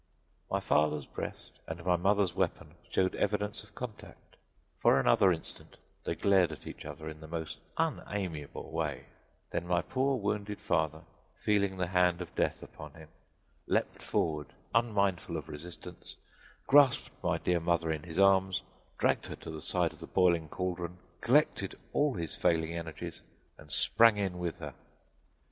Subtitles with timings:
[0.49, 4.35] My father's breast and my mother's weapon showed evidences of contact.
[4.75, 9.05] For another instant they glared at each other in the most unamiable way;
[9.51, 11.03] then my poor, wounded father,
[11.35, 13.09] feeling the hand of death upon him,
[13.67, 16.15] leaped forward, unmindful of resistance,
[16.65, 18.63] grasped my dear mother in his arms,
[18.97, 23.21] dragged her to the side of the boiling cauldron, collected all his failing energies,
[23.55, 24.73] and sprang in with her!